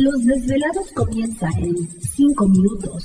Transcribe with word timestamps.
Los 0.00 0.24
desvelados 0.24 0.90
comienza 0.92 1.46
en 1.58 1.76
5 2.00 2.48
minutos. 2.48 3.04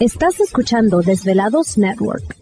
Estás 0.00 0.40
escuchando 0.40 1.02
Desvelados 1.02 1.76
Network. 1.76 2.41